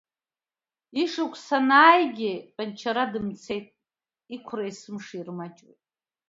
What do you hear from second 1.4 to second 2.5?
анааигьы